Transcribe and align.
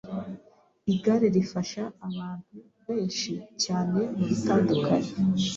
Igare 0.93 1.27
rifasha 1.35 1.83
abantu 2.07 2.55
benshi 2.85 3.33
cyane 3.63 3.99
mu 4.15 4.23
bitandukanye 4.29 5.09